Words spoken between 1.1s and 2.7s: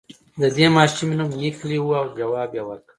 نوم ميکلي و او ځواب يې